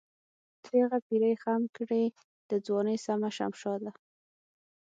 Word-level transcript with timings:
درېغه 0.63 0.99
پيرۍ 1.07 1.35
خم 1.43 1.61
کړې 1.75 2.03
دَځوانۍ 2.49 2.97
سمه 3.05 3.29
شمشاده 3.37 3.91